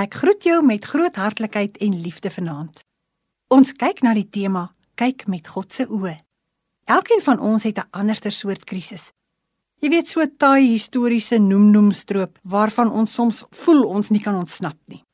Ek 0.00 0.14
groet 0.16 0.44
jou 0.46 0.62
met 0.64 0.84
groot 0.88 1.16
hartlikheid 1.20 1.74
en 1.84 1.96
liefde 2.00 2.30
vanaand. 2.32 2.78
Ons 3.52 3.74
kyk 3.76 3.98
na 4.06 4.14
die 4.16 4.28
tema 4.32 4.70
kyk 4.96 5.26
met 5.28 5.48
God 5.52 5.72
se 5.72 5.84
oë. 5.88 6.14
Elkeen 6.88 7.20
van 7.24 7.40
ons 7.40 7.66
het 7.68 7.78
'n 7.78 7.88
anderste 7.90 8.30
soort 8.30 8.64
krisis. 8.64 9.12
Jy 9.82 9.88
weet 9.88 10.08
so 10.08 10.20
'n 10.20 10.36
taai 10.36 10.62
historiese 10.72 11.38
noem-noem 11.38 11.92
stroop 11.92 12.38
waarvan 12.42 12.90
ons 12.90 13.14
soms 13.14 13.44
voel 13.50 13.84
ons 13.84 14.10
nie 14.10 14.20
kan 14.20 14.34
ontsnap 14.34 14.78
nie. 14.86 15.04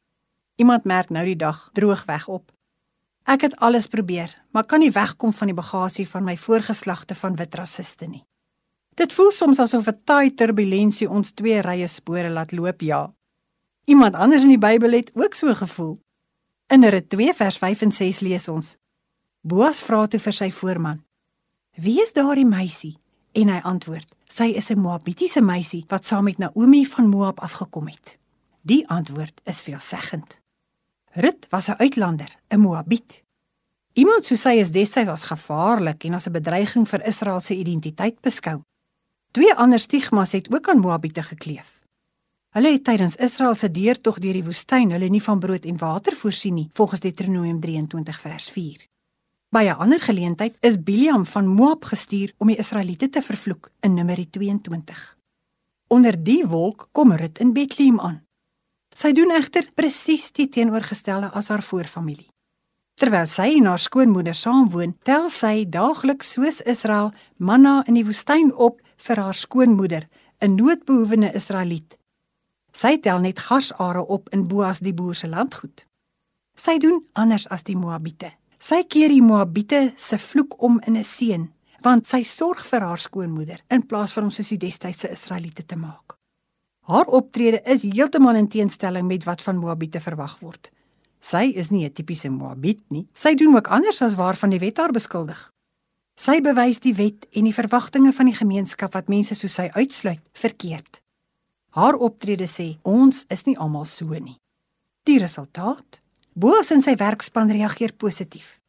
Iemand 0.56 0.85
merk 0.85 1.10
nou 1.10 1.24
die 1.24 1.37
dag 1.37 1.71
droogweg 1.72 2.28
op. 2.28 2.53
Ek 3.24 3.40
het 3.40 3.56
alles 3.56 3.87
probeer, 3.87 4.44
maar 4.53 4.66
kan 4.66 4.80
nie 4.80 4.90
wegkom 4.90 5.32
van 5.32 5.46
die 5.46 5.56
bagasie 5.62 6.08
van 6.08 6.24
my 6.24 6.37
voorgeslagte 6.37 7.14
van 7.14 7.37
wit 7.37 7.54
rassiste 7.54 8.06
nie. 8.06 8.24
Dit 8.94 9.12
voel 9.12 9.30
soms 9.30 9.58
asof 9.58 9.88
'n 9.88 10.00
taai 10.04 10.34
turbulensie 10.34 11.10
ons 11.10 11.32
twee 11.32 11.60
rye 11.60 11.87
spore 11.87 12.30
laat 12.30 12.53
loop, 12.53 12.80
ja. 12.80 13.15
Iemand 13.87 14.14
anders 14.14 14.42
in 14.42 14.48
die 14.48 14.58
Bybel 14.58 14.90
het 14.98 15.10
ook 15.14 15.34
so 15.34 15.54
gevoel. 15.54 16.00
In 16.66 16.84
Rut 16.84 17.09
2 17.09 17.34
vers 17.34 17.59
5 17.59 17.80
en 17.80 17.92
6 17.92 18.20
lees 18.20 18.48
ons: 18.48 18.77
Boas 19.41 19.78
vra 19.80 20.06
toe 20.11 20.19
vir 20.20 20.34
sy 20.34 20.48
voorman: 20.51 21.05
"Wie 21.78 22.02
is 22.02 22.12
daardie 22.12 22.47
meisie?" 22.47 22.97
En 23.33 23.48
hy 23.48 23.61
antwoord: 23.62 24.09
"Sy 24.27 24.51
is 24.59 24.70
'n 24.70 24.80
Moabitiese 24.80 25.41
meisie 25.41 25.84
wat 25.87 26.05
saam 26.05 26.25
met 26.25 26.38
Naomi 26.38 26.87
van 26.87 27.09
Moab 27.09 27.41
afgekom 27.41 27.87
het." 27.87 28.19
Die 28.62 28.88
antwoord 28.88 29.41
is 29.45 29.62
veelzeggend. 29.62 30.41
Rut 31.12 31.47
was 31.50 31.69
'n 31.69 31.78
uitlander, 31.78 32.37
'n 32.48 32.61
Moabiet. 32.61 33.23
Iemand 33.92 34.25
soos 34.25 34.41
sy 34.41 34.59
is 34.59 34.70
destyds 34.70 35.09
as 35.09 35.25
gevaarlik 35.25 36.05
en 36.05 36.14
as 36.14 36.27
'n 36.27 36.33
bedreiging 36.33 36.89
vir 36.89 37.06
Israel 37.06 37.41
se 37.41 37.55
identiteit 37.55 38.20
beskou. 38.20 38.61
Twee 39.30 39.55
ander 39.55 39.78
stigmas 39.78 40.33
het 40.33 40.55
ook 40.55 40.69
aan 40.69 40.80
Moabiete 40.80 41.23
gekleef. 41.23 41.86
Hulle 42.56 42.70
het 42.73 42.87
tydens 42.88 43.19
Israel 43.20 43.52
se 43.55 43.69
deurtog 43.69 44.16
deur 44.16 44.33
die 44.33 44.45
woestyn 44.46 44.95
hulle 44.95 45.10
nie 45.12 45.20
van 45.20 45.41
brood 45.42 45.66
en 45.69 45.77
water 45.77 46.14
voorsien 46.16 46.55
nie, 46.56 46.69
volgens 46.73 47.02
Deuteronomium 47.05 47.59
23 47.60 48.20
vers 48.20 48.47
4. 48.48 48.86
By 49.53 49.64
'n 49.64 49.77
ander 49.84 50.00
geleentheid 50.00 50.56
is 50.61 50.83
Biliam 50.83 51.27
van 51.27 51.47
Moab 51.47 51.84
gestuur 51.84 52.33
om 52.39 52.47
die 52.47 52.56
Israeliete 52.56 53.08
te 53.08 53.22
vervloek 53.22 53.69
in 53.81 53.94
Numeri 53.94 54.31
22. 54.31 55.16
Onder 55.89 56.25
die 56.25 56.47
wolk 56.47 56.89
kom 56.92 57.12
Rut 57.12 57.39
in 57.39 57.53
Bethlehem 57.53 58.00
aan. 58.00 58.22
Sy 58.94 59.12
doen 59.12 59.31
egter 59.31 59.69
presies 59.75 60.33
die 60.33 60.48
teenoorgestelde 60.48 61.31
as 61.33 61.48
haar 61.48 61.62
voorfamilie. 61.62 62.31
Terwyl 62.94 63.27
sy 63.27 63.55
en 63.56 63.64
haar 63.64 63.78
skoonmoeder 63.78 64.34
saamwoon, 64.34 64.97
tel 65.03 65.28
sy 65.28 65.66
daagliks 65.69 66.33
soos 66.33 66.61
Israel 66.61 67.12
manna 67.36 67.84
in 67.86 67.94
die 67.94 68.05
woestyn 68.05 68.55
op 68.55 68.81
vir 68.97 69.16
haar 69.16 69.34
skoonmoeder, 69.34 70.09
'n 70.41 70.55
noodbehoevende 70.55 71.34
Israeliet 71.34 71.97
Sy 72.77 72.98
tel 73.00 73.22
net 73.24 73.38
gasare 73.41 74.02
op 74.05 74.28
in 74.36 74.42
Boas 74.48 74.82
die 74.84 74.92
boer 74.92 75.16
se 75.16 75.28
landgoed. 75.32 75.86
Sy 76.60 76.77
doen 76.82 76.98
anders 77.16 77.46
as 77.48 77.64
die 77.64 77.77
Moabiete. 77.77 78.34
Sy 78.60 78.82
keer 78.84 79.08
die 79.08 79.22
Moabiete 79.24 79.94
se 79.96 80.19
vloek 80.20 80.58
om 80.62 80.77
in 80.86 80.97
'n 80.97 81.04
seën, 81.04 81.48
want 81.80 82.06
sy 82.06 82.22
sorg 82.22 82.60
vir 82.64 82.80
haar 82.80 82.98
skoonmoeder 82.98 83.60
in 83.70 83.86
plaas 83.86 84.12
van 84.12 84.24
om 84.24 84.30
soos 84.30 84.48
die 84.48 84.58
destydse 84.58 85.10
Israeliete 85.10 85.64
te 85.66 85.77
maak. 85.77 86.19
Haar 86.80 87.06
optrede 87.06 87.62
is 87.64 87.82
heeltemal 87.82 88.36
in 88.36 88.48
teenstelling 88.48 89.06
met 89.06 89.24
wat 89.24 89.42
van 89.42 89.56
Moabiete 89.56 90.00
verwag 90.00 90.38
word. 90.41 90.70
Sy 91.20 91.52
is 91.56 91.70
nie 91.70 91.84
'n 91.84 91.92
tipiese 91.92 92.28
Moabiet 92.28 92.82
nie. 92.91 93.08
Sy 93.14 93.34
doen 93.34 93.56
ook 93.56 93.69
anders 93.69 94.02
as 94.02 94.14
waarvan 94.14 94.50
die 94.50 94.60
wet 94.60 94.77
haar 94.77 94.92
beskuldig. 94.92 95.52
Sy 96.16 96.41
bewys 96.41 96.80
die 96.80 96.94
wet 96.94 97.27
en 97.32 97.44
die 97.44 97.54
verwagtinge 97.54 98.12
van 98.12 98.27
die 98.27 98.34
gemeenskap 98.34 98.92
wat 98.92 99.08
mense 99.08 99.34
soos 99.34 99.54
sy 99.54 99.70
uitsluit, 99.72 100.20
verkeerd. 100.32 101.00
Haar 101.77 101.94
optrede 102.00 102.46
sê 102.48 102.78
ons 102.88 103.24
is 103.28 103.42
nie 103.44 103.56
almal 103.60 103.84
so 103.84 104.08
nie. 104.16 104.38
Die 105.05 105.19
resultaat? 105.20 106.00
Boas 106.32 106.72
en 106.72 106.80
sy 106.80 106.94
werkspan 106.96 107.52
reageer 107.52 107.92
positief. 107.92 108.62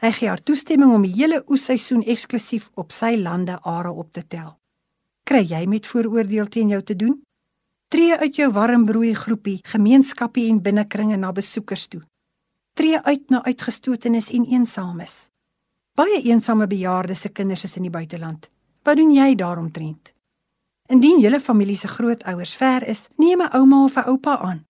Hy 0.00 0.10
gee 0.16 0.30
haar 0.30 0.40
toestemming 0.40 0.94
om 0.96 1.04
die 1.04 1.12
hele 1.12 1.42
oesseisoen 1.44 2.06
eksklusief 2.08 2.70
op 2.80 2.94
sy 2.96 3.16
lande 3.20 3.58
are 3.68 3.92
op 3.92 4.12
te 4.16 4.24
tel. 4.24 4.54
Kry 5.28 5.44
jy 5.44 5.62
met 5.68 5.86
vooroordeel 5.90 6.48
teen 6.48 6.72
jou 6.72 6.80
te 6.82 6.96
doen? 6.96 7.18
Tree 7.92 8.16
uit 8.16 8.40
jou 8.40 8.48
warm 8.52 8.86
broei 8.88 9.14
groepie, 9.14 9.58
gemeenskappe 9.68 10.48
en 10.48 10.62
binnekringe 10.64 11.20
na 11.20 11.32
besoekers 11.36 11.86
toe. 11.92 12.02
Tree 12.72 12.96
uit 12.96 13.28
na 13.28 13.44
uitgestotenes 13.44 14.32
en 14.32 14.48
eensames. 14.48 15.26
Baie 15.96 16.22
eensame 16.24 16.66
bejaardes 16.66 17.26
se 17.26 17.28
kinders 17.28 17.64
is 17.68 17.76
in 17.76 17.90
die 17.90 17.92
buiteland. 17.92 18.48
Wat 18.84 18.96
doen 18.96 19.12
jy 19.12 19.34
daaromtrent? 19.36 20.14
Indien 20.88 21.20
julle 21.20 21.40
familie 21.40 21.76
se 21.76 21.88
grootouers 21.88 22.54
ver 22.56 22.86
is, 22.88 23.08
neem 23.16 23.42
'n 23.42 23.52
ouma 23.52 23.84
of 23.84 23.96
'n 23.96 24.08
oupa 24.08 24.38
aan. 24.38 24.64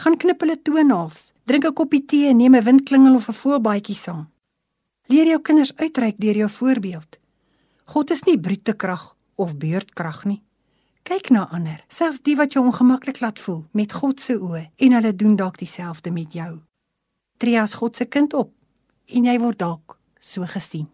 Gaan 0.00 0.16
knip 0.16 0.40
hulle 0.40 0.62
toenails, 0.62 1.32
drink 1.44 1.64
'n 1.64 1.72
koppie 1.72 2.04
tee 2.04 2.28
en 2.28 2.36
neem 2.36 2.54
'n 2.54 2.64
windklingel 2.64 3.14
of 3.14 3.28
'n 3.28 3.32
voelbaadjie 3.32 3.96
saam. 3.96 4.30
Leer 5.06 5.26
jou 5.26 5.40
kinders 5.40 5.76
uitreik 5.76 6.16
deur 6.16 6.36
jou 6.36 6.48
voorbeeld. 6.48 7.18
God 7.84 8.10
is 8.10 8.22
nie 8.22 8.40
brute 8.40 8.72
krag 8.76 9.16
of 9.34 9.56
beurtkrag 9.56 10.24
nie. 10.24 10.42
Kyk 11.02 11.30
na 11.30 11.48
ander, 11.50 11.84
selfs 11.88 12.22
die 12.22 12.36
wat 12.36 12.52
jou 12.52 12.64
ongemaklik 12.64 13.20
laat 13.20 13.40
voel, 13.40 13.64
met 13.72 13.92
God 13.92 14.20
se 14.20 14.38
oë 14.38 14.70
en 14.76 14.92
hulle 14.92 15.14
doen 15.14 15.36
dalk 15.36 15.58
dieselfde 15.58 16.10
met 16.10 16.32
jou. 16.32 16.60
Tree 17.36 17.60
as 17.60 17.74
God 17.74 17.96
se 17.96 18.04
kind 18.04 18.34
op 18.34 18.52
en 19.06 19.24
jy 19.24 19.38
word 19.38 19.58
dalk 19.58 19.98
so 20.18 20.46
gesien. 20.46 20.88